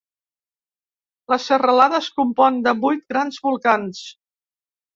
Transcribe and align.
La 1.33 1.37
serralada 1.49 2.01
es 2.05 2.09
compon 2.17 2.59
de 2.71 2.75
vuit 2.81 3.07
grans 3.15 3.41
volcans. 3.47 4.05